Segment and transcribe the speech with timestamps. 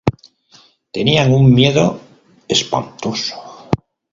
[0.91, 1.99] Tenían un miedo
[2.47, 3.35] espantoso.